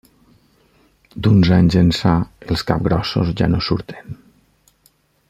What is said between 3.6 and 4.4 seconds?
surten.